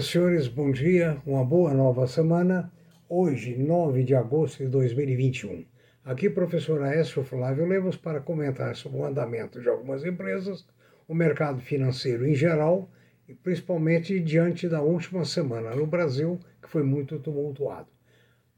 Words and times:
Senhores, 0.00 0.46
bom 0.46 0.70
dia, 0.70 1.16
uma 1.24 1.42
boa 1.42 1.72
nova 1.72 2.06
semana. 2.06 2.70
Hoje, 3.08 3.56
9 3.56 4.02
de 4.02 4.14
agosto 4.14 4.58
de 4.58 4.68
2021. 4.68 5.64
Aqui, 6.04 6.28
professor 6.28 6.82
Aécio 6.82 7.24
Flávio 7.24 7.64
Lemos, 7.64 7.96
para 7.96 8.20
comentar 8.20 8.76
sobre 8.76 8.98
o 8.98 9.06
andamento 9.06 9.58
de 9.58 9.70
algumas 9.70 10.04
empresas, 10.04 10.66
o 11.08 11.14
mercado 11.14 11.62
financeiro 11.62 12.26
em 12.26 12.34
geral 12.34 12.90
e 13.26 13.32
principalmente 13.32 14.20
diante 14.20 14.68
da 14.68 14.82
última 14.82 15.24
semana 15.24 15.74
no 15.74 15.86
Brasil, 15.86 16.38
que 16.60 16.68
foi 16.68 16.82
muito 16.82 17.18
tumultuado. 17.18 17.88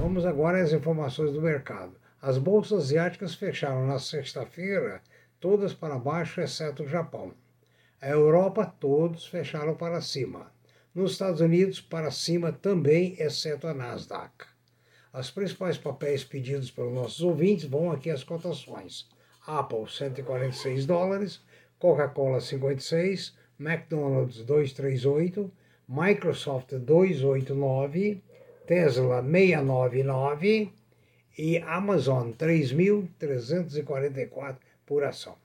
Vamos 0.00 0.24
agora 0.24 0.62
às 0.62 0.72
informações 0.72 1.32
do 1.32 1.42
mercado. 1.42 1.96
As 2.20 2.38
bolsas 2.38 2.84
asiáticas 2.84 3.34
fecharam 3.34 3.84
na 3.86 3.98
sexta-feira 3.98 5.02
todas 5.40 5.74
para 5.74 5.98
baixo, 5.98 6.40
exceto 6.40 6.84
o 6.84 6.88
Japão. 6.88 7.34
A 8.00 8.08
Europa, 8.08 8.64
todos 8.64 9.26
fecharam 9.26 9.74
para 9.74 10.00
cima. 10.00 10.52
Nos 10.94 11.10
Estados 11.12 11.40
Unidos, 11.40 11.80
para 11.80 12.12
cima 12.12 12.52
também, 12.52 13.16
exceto 13.18 13.66
a 13.66 13.74
Nasdaq. 13.74 14.51
Os 15.14 15.30
principais 15.30 15.76
papéis 15.76 16.24
pedidos 16.24 16.70
pelos 16.70 16.94
nossos 16.94 17.20
ouvintes 17.20 17.66
vão 17.66 17.92
aqui 17.92 18.08
as 18.08 18.24
cotações. 18.24 19.06
Apple 19.46 19.86
146 19.86 20.86
dólares, 20.86 21.42
Coca-Cola 21.78 22.40
56, 22.40 23.36
McDonald's 23.60 24.42
238, 24.42 25.52
Microsoft 25.86 26.72
289, 26.72 28.22
Tesla 28.66 29.22
699 29.22 30.72
e 31.36 31.58
Amazon 31.58 32.30
3.344 32.30 34.56
por 34.86 35.04
ação. 35.04 35.36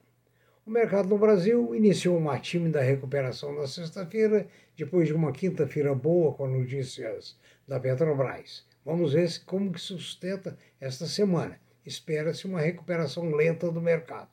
O 0.65 0.71
mercado 0.71 1.09
no 1.09 1.17
Brasil 1.17 1.75
iniciou 1.75 2.17
uma 2.17 2.39
tímida 2.39 2.81
recuperação 2.81 3.53
na 3.53 3.67
sexta-feira, 3.67 4.47
depois 4.77 5.09
de 5.09 5.13
uma 5.13 5.33
quinta-feira 5.33 5.93
boa 5.93 6.33
com 6.33 6.47
notícias 6.47 7.37
da 7.67 7.81
Petrobras. 7.81 8.65
Vamos 8.87 9.11
ver 9.11 9.29
como 9.45 9.73
que 9.73 9.81
sustenta 9.81 10.57
esta 10.79 11.07
semana. 11.07 11.59
Espera-se 11.85 12.47
uma 12.47 12.61
recuperação 12.61 13.29
lenta 13.31 13.69
do 13.69 13.81
mercado. 13.81 14.29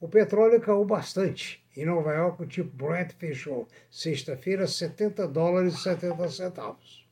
O 0.00 0.08
petróleo 0.08 0.62
caiu 0.62 0.82
bastante. 0.82 1.62
Em 1.76 1.84
Nova 1.84 2.14
York, 2.14 2.42
o 2.42 2.46
tipo 2.46 2.74
Brent 2.74 3.12
fechou 3.18 3.68
sexta-feira 3.90 4.64
a 4.64 4.66
70 4.66 5.28
dólares 5.28 5.74
e 5.74 5.82
70 5.82 6.28
centavos. 6.30 7.06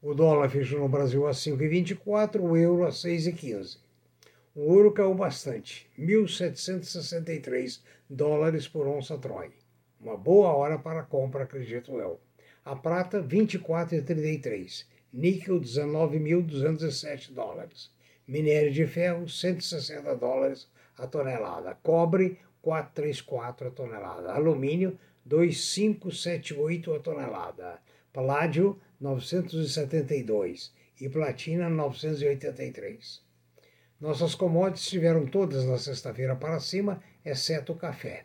O 0.00 0.14
dólar 0.14 0.48
fechou 0.48 0.78
no 0.78 0.88
Brasil 0.88 1.26
a 1.26 1.32
5,24, 1.32 2.40
o 2.40 2.56
euro 2.56 2.86
a 2.86 2.90
6,15. 2.90 3.78
O 4.54 4.72
ouro 4.72 4.92
caiu 4.92 5.12
bastante, 5.12 5.90
1.763 5.98 7.80
dólares 8.08 8.68
por 8.68 8.86
onça 8.86 9.18
Troy. 9.18 9.50
Uma 10.00 10.16
boa 10.16 10.50
hora 10.50 10.78
para 10.78 11.02
compra, 11.02 11.42
acredito 11.42 11.98
eu. 11.98 12.20
A 12.64 12.76
prata, 12.76 13.20
24,33 13.20 14.88
níquel 15.12 15.60
19.207 15.60 17.32
dólares, 17.32 17.90
minério 18.26 18.72
de 18.72 18.86
ferro 18.86 19.28
160 19.28 20.14
dólares 20.16 20.68
a 20.96 21.06
tonelada, 21.06 21.74
cobre 21.82 22.38
434 22.62 23.68
a 23.68 23.70
tonelada, 23.70 24.32
alumínio 24.32 24.98
2578 25.24 26.94
a 26.94 27.00
tonelada, 27.00 27.80
paládio 28.12 28.78
972 29.00 30.72
e 31.00 31.08
platina 31.08 31.68
983. 31.68 33.22
Nossas 34.00 34.34
commodities 34.34 34.84
estiveram 34.84 35.26
todas 35.26 35.64
na 35.64 35.78
sexta-feira 35.78 36.34
para 36.36 36.60
cima, 36.60 37.02
exceto 37.24 37.72
o 37.72 37.76
café. 37.76 38.24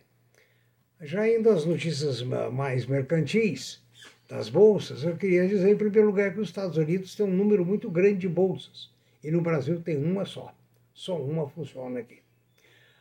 Já 1.02 1.28
indo 1.28 1.50
às 1.50 1.66
notícias 1.66 2.22
mais 2.22 2.86
mercantis, 2.86 3.85
das 4.28 4.50
bolsas, 4.50 5.04
eu 5.04 5.16
queria 5.16 5.48
dizer, 5.48 5.72
em 5.72 5.78
primeiro 5.78 6.08
lugar, 6.08 6.34
que 6.34 6.40
os 6.40 6.50
Estados 6.50 6.78
Unidos 6.78 7.16
têm 7.16 7.26
um 7.26 7.36
número 7.36 7.64
muito 7.64 7.90
grande 7.92 8.20
de 8.20 8.30
bolsas 8.30 8.90
e 9.24 9.30
no 9.30 9.42
Brasil 9.42 9.82
tem 9.82 9.98
uma 9.98 10.26
só. 10.26 10.54
Só 10.94 11.22
uma 11.22 11.48
funciona 11.48 12.00
aqui. 12.00 12.20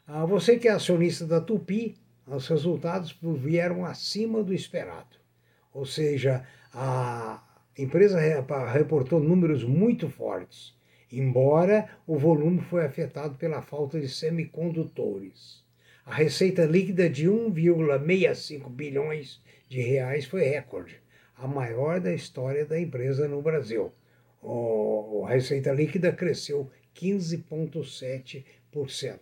Ah, 0.06 0.26
você 0.26 0.58
que 0.58 0.68
é 0.68 0.72
acionista 0.72 1.26
da 1.26 1.40
Tupi, 1.40 1.96
os 2.26 2.46
resultados 2.48 3.16
vieram 3.38 3.84
acima 3.84 4.42
do 4.42 4.52
esperado. 4.52 5.16
Ou 5.72 5.86
seja, 5.86 6.46
a 6.72 7.42
empresa 7.76 8.20
reportou 8.72 9.20
números 9.20 9.64
muito 9.64 10.08
fortes, 10.10 10.74
embora 11.10 11.88
o 12.06 12.18
volume 12.18 12.60
foi 12.60 12.84
afetado 12.84 13.36
pela 13.36 13.62
falta 13.62 13.98
de 13.98 14.08
semicondutores. 14.08 15.64
A 16.04 16.14
receita 16.14 16.66
líquida 16.66 17.08
de 17.08 17.28
1,65 17.28 18.68
bilhões 18.68 19.40
de 19.68 19.80
reais 19.80 20.26
foi 20.26 20.42
recorde 20.44 21.03
a 21.36 21.46
maior 21.46 22.00
da 22.00 22.12
história 22.12 22.64
da 22.64 22.80
empresa 22.80 23.28
no 23.28 23.42
Brasil. 23.42 23.92
O, 24.42 25.24
a 25.26 25.30
receita 25.30 25.72
líquida 25.72 26.12
cresceu 26.12 26.70
15,7%. 26.94 29.18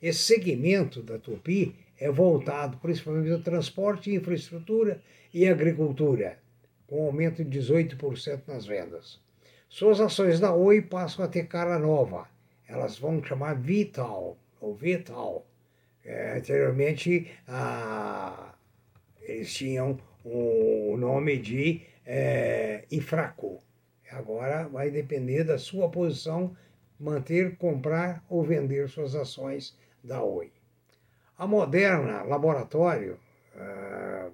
Esse 0.00 0.20
segmento 0.20 1.02
da 1.02 1.18
Tupi 1.18 1.74
é 1.98 2.08
voltado 2.10 2.78
principalmente 2.78 3.32
ao 3.32 3.40
transporte, 3.40 4.14
infraestrutura 4.14 5.02
e 5.34 5.48
agricultura, 5.48 6.38
com 6.86 7.04
aumento 7.04 7.44
de 7.44 7.58
18% 7.58 8.42
nas 8.46 8.64
vendas. 8.66 9.20
Suas 9.68 10.00
ações 10.00 10.40
da 10.40 10.54
Oi 10.54 10.80
passam 10.80 11.22
a 11.24 11.28
ter 11.28 11.46
cara 11.46 11.78
nova. 11.78 12.26
Elas 12.66 12.98
vão 12.98 13.22
chamar 13.22 13.54
Vital, 13.54 14.38
ou 14.60 14.74
Vital. 14.74 15.46
É, 16.04 16.38
anteriormente, 16.38 17.30
ah, 17.46 18.54
eles 19.20 19.52
tinham 19.52 19.98
o 20.30 20.96
nome 20.96 21.38
de 21.38 21.82
é. 22.06 22.84
Agora 24.10 24.68
vai 24.68 24.90
depender 24.90 25.44
da 25.44 25.58
sua 25.58 25.90
posição 25.90 26.56
manter, 26.98 27.56
comprar 27.56 28.24
ou 28.28 28.42
vender 28.42 28.88
suas 28.88 29.14
ações 29.14 29.76
da 30.02 30.22
Oi. 30.22 30.50
A 31.36 31.46
Moderna 31.46 32.22
Laboratório 32.22 33.18
uh, 33.54 34.32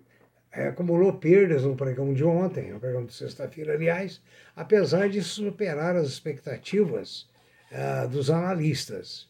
acumulou 0.53 1.15
perdas 1.15 1.65
no 1.65 1.77
pregão 1.77 2.15
de 2.15 2.25
ontem, 2.25 2.73
no 2.73 2.81
pregão 2.81 3.05
de 3.05 3.13
sexta-feira, 3.13 3.75
aliás, 3.75 4.23
apesar 4.57 5.09
de 5.09 5.23
superar 5.23 5.97
as 5.97 6.09
expectativas 6.09 7.29
uh, 7.71 8.09
dos 8.09 8.31
analistas. 8.31 9.29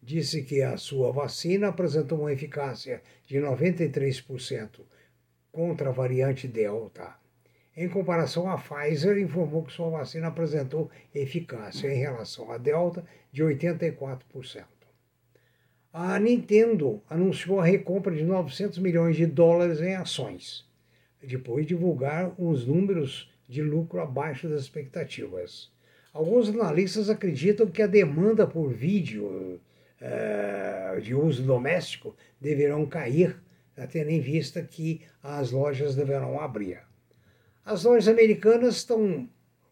Disse 0.00 0.42
que 0.42 0.62
a 0.62 0.76
sua 0.76 1.10
vacina 1.10 1.68
apresentou 1.68 2.20
uma 2.20 2.32
eficácia 2.32 3.02
de 3.26 3.38
93% 3.38 4.80
contra 5.58 5.88
a 5.88 5.92
variante 5.92 6.46
Delta. 6.46 7.16
Em 7.76 7.88
comparação, 7.88 8.48
a 8.48 8.56
Pfizer 8.56 9.18
informou 9.18 9.64
que 9.64 9.72
sua 9.72 9.90
vacina 9.90 10.28
apresentou 10.28 10.88
eficácia 11.12 11.92
em 11.92 11.98
relação 11.98 12.52
à 12.52 12.56
Delta 12.56 13.04
de 13.32 13.42
84%. 13.42 14.62
A 15.92 16.16
Nintendo 16.20 17.02
anunciou 17.10 17.58
a 17.58 17.64
recompra 17.64 18.14
de 18.14 18.22
900 18.22 18.78
milhões 18.78 19.16
de 19.16 19.26
dólares 19.26 19.80
em 19.80 19.96
ações, 19.96 20.64
depois 21.20 21.66
de 21.66 21.74
divulgar 21.74 22.32
uns 22.38 22.64
números 22.64 23.28
de 23.48 23.60
lucro 23.60 24.00
abaixo 24.00 24.48
das 24.48 24.62
expectativas. 24.62 25.72
Alguns 26.12 26.48
analistas 26.48 27.10
acreditam 27.10 27.66
que 27.66 27.82
a 27.82 27.88
demanda 27.88 28.46
por 28.46 28.72
vídeo 28.72 29.60
uh, 30.00 31.00
de 31.00 31.16
uso 31.16 31.42
doméstico 31.42 32.14
deverão 32.40 32.86
cair 32.86 33.36
tendo 33.86 34.10
em 34.10 34.20
vista 34.20 34.62
que 34.62 35.02
as 35.22 35.50
lojas 35.50 35.94
deverão 35.94 36.40
abrir. 36.40 36.80
As 37.64 37.84
lojas 37.84 38.08
americanas 38.08 38.76
estão 38.76 39.28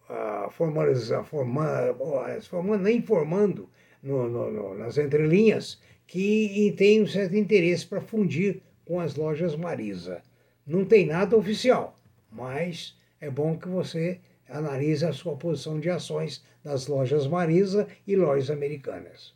uh, 0.08 0.50
formando, 0.50 0.94
formando, 1.24 1.98
formando, 2.42 2.88
informando 2.88 3.70
no, 4.02 4.28
no, 4.28 4.50
no, 4.50 4.74
nas 4.74 4.98
entrelinhas 4.98 5.80
que 6.06 6.74
têm 6.76 7.02
um 7.02 7.06
certo 7.06 7.34
interesse 7.34 7.86
para 7.86 8.00
fundir 8.00 8.62
com 8.84 9.00
as 9.00 9.16
lojas 9.16 9.56
Marisa. 9.56 10.22
Não 10.66 10.84
tem 10.84 11.06
nada 11.06 11.36
oficial, 11.36 11.96
mas 12.30 12.96
é 13.20 13.30
bom 13.30 13.58
que 13.58 13.68
você 13.68 14.20
analise 14.48 15.04
a 15.04 15.12
sua 15.12 15.36
posição 15.36 15.80
de 15.80 15.90
ações 15.90 16.44
das 16.62 16.86
lojas 16.86 17.26
Marisa 17.26 17.88
e 18.06 18.14
lojas 18.14 18.50
americanas. 18.50 19.34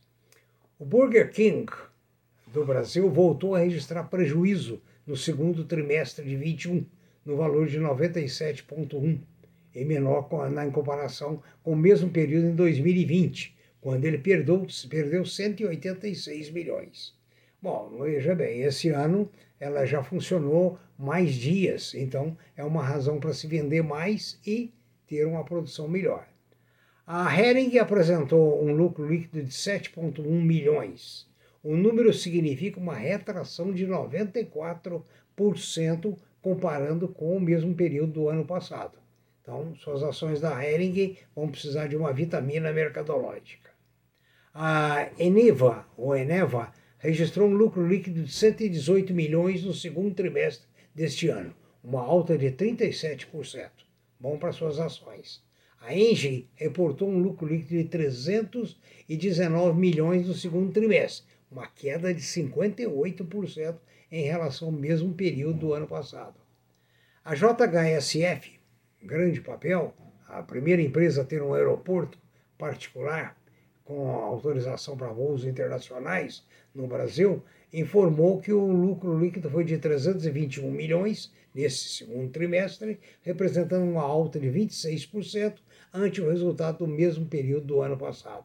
O 0.79 0.85
Burger 0.85 1.31
King 1.31 1.67
do 2.53 2.65
Brasil 2.65 3.09
voltou 3.09 3.55
a 3.55 3.61
registrar 3.61 4.05
prejuízo 4.05 4.81
no 5.07 5.17
segundo 5.17 5.65
trimestre 5.65 6.25
de 6.25 6.37
21, 6.37 6.85
no 7.25 7.37
valor 7.37 7.67
de 7.67 7.79
97,1. 7.79 9.19
e 9.75 9.85
menor 9.85 10.29
na, 10.51 10.67
em 10.67 10.71
comparação 10.71 11.43
com 11.63 11.73
o 11.73 11.77
mesmo 11.77 12.11
período 12.11 12.49
em 12.49 12.55
2020, 12.55 13.57
quando 13.81 14.05
ele 14.05 14.19
perdeu, 14.19 14.67
perdeu 14.89 15.25
186 15.25 16.51
milhões. 16.51 17.15
Bom, 17.63 18.01
veja 18.03 18.35
bem, 18.35 18.63
esse 18.63 18.89
ano 18.89 19.31
ela 19.61 19.87
já 19.87 20.03
funcionou 20.03 20.79
mais 20.99 21.35
dias, 21.35 21.95
então 21.95 22.37
é 22.57 22.65
uma 22.65 22.83
razão 22.83 23.21
para 23.21 23.33
se 23.33 23.47
vender 23.47 23.83
mais 23.83 24.41
e 24.45 24.73
ter 25.07 25.25
uma 25.25 25.45
produção 25.45 25.87
melhor. 25.87 26.27
A 27.07 27.39
Hering 27.39 27.79
apresentou 27.79 28.65
um 28.65 28.73
lucro 28.73 29.07
líquido 29.07 29.43
de 29.43 29.53
7,1 29.53 30.25
milhões. 30.25 31.30
O 31.63 31.77
número 31.77 32.13
significa 32.13 32.81
uma 32.81 32.95
retração 32.95 33.73
de 33.73 33.87
94% 33.87 36.17
comparando 36.41 37.07
com 37.07 37.37
o 37.37 37.41
mesmo 37.41 37.75
período 37.75 38.13
do 38.13 38.29
ano 38.29 38.47
passado. 38.47 38.99
Então, 39.43 39.75
suas 39.75 40.03
ações 40.03 40.41
da 40.41 40.65
Hering 40.65 41.19
vão 41.35 41.51
precisar 41.51 41.87
de 41.87 41.97
uma 41.97 42.13
vitamina 42.13 42.73
mercadológica. 42.73 43.71
A 44.55 45.11
Eneva, 45.19 45.87
ou 45.97 46.17
Eneva, 46.17 46.73
registrou 46.99 47.49
um 47.49 47.55
lucro 47.55 47.87
líquido 47.87 48.23
de 48.23 48.33
118 48.33 49.13
milhões 49.13 49.63
no 49.63 49.75
segundo 49.75 50.15
trimestre 50.15 50.67
deste 50.95 51.29
ano, 51.29 51.55
uma 51.85 52.03
alta 52.03 52.39
de 52.39 52.51
37%. 52.51 53.69
Bom 54.19 54.39
para 54.39 54.53
suas 54.53 54.79
ações. 54.79 55.43
A 55.81 55.95
Engie 55.95 56.49
reportou 56.55 57.09
um 57.09 57.19
lucro 57.19 57.47
líquido 57.47 57.83
de 57.83 57.89
319 57.89 59.79
milhões 59.79 60.27
no 60.27 60.35
segundo 60.35 60.73
trimestre, 60.73 61.27
uma 61.51 61.67
queda 61.67 62.15
de 62.15 62.21
58% 62.21 63.77
em 64.11 64.25
relação 64.25 64.69
ao 64.69 64.73
mesmo 64.73 65.15
período 65.15 65.59
do 65.59 65.73
ano 65.73 65.87
passado. 65.87 66.35
A 67.25 67.35
JHSF, 67.35 68.61
grande 69.03 69.41
papel, 69.41 69.95
a 70.27 70.43
primeira 70.43 70.81
empresa 70.81 71.23
a 71.23 71.25
ter 71.25 71.43
um 71.43 71.55
aeroporto 71.55 72.19
particular 72.57 73.37
com 73.85 74.09
autorização 74.11 74.97
para 74.97 75.13
voos 75.13 75.45
internacionais 75.45 76.45
no 76.75 76.87
Brasil, 76.87 77.43
informou 77.73 78.41
que 78.41 78.53
o 78.53 78.65
lucro 78.67 79.19
líquido 79.19 79.51
foi 79.51 79.65
de 79.65 79.77
321 79.79 80.71
milhões 80.71 81.33
nesse 81.53 81.89
segundo 81.89 82.31
trimestre, 82.31 83.01
representando 83.23 83.85
uma 83.85 84.03
alta 84.03 84.39
de 84.39 84.49
26% 84.49 85.57
ante 85.93 86.21
o 86.21 86.31
resultado 86.31 86.79
do 86.79 86.87
mesmo 86.87 87.27
período 87.27 87.67
do 87.67 87.83
ano 87.83 87.97
passado. 87.97 88.45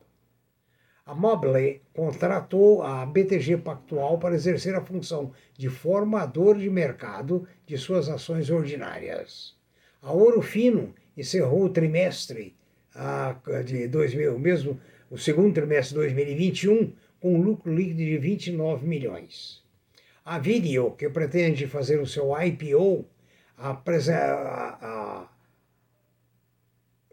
A 1.07 1.13
Mobley 1.13 1.83
contratou 1.93 2.81
a 2.81 3.05
BTG 3.05 3.57
Pactual 3.57 4.17
para 4.17 4.33
exercer 4.33 4.73
a 4.73 4.81
função 4.81 5.31
de 5.55 5.69
formador 5.69 6.57
de 6.57 6.67
mercado 6.67 7.47
de 7.67 7.77
suas 7.77 8.09
ações 8.09 8.49
ordinárias. 8.49 9.55
A 10.01 10.11
Ouro 10.11 10.41
Fino 10.41 10.95
encerrou 11.15 11.65
o 11.65 11.69
trimestre 11.69 12.55
de 13.65 13.87
2000, 13.87 14.39
mesmo 14.39 14.81
o 15.11 15.15
segundo 15.15 15.53
trimestre 15.53 15.89
de 15.89 16.07
2021, 16.07 16.93
com 17.19 17.35
um 17.35 17.41
lucro 17.41 17.71
líquido 17.71 17.99
de 17.99 18.17
29 18.17 18.87
milhões. 18.87 19.63
A 20.23 20.39
Video, 20.39 20.89
que 20.91 21.07
pretende 21.07 21.67
fazer 21.67 21.99
o 21.99 22.07
seu 22.07 22.31
IPO, 22.35 23.05
a, 23.55 23.71
a, 23.71 25.29